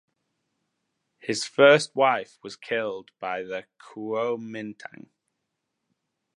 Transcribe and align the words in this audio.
His 1.19 1.45
first 1.45 1.95
wife 1.95 2.39
was 2.41 2.55
killed 2.55 3.11
by 3.19 3.43
the 3.43 3.67
Kuomintang. 3.79 5.09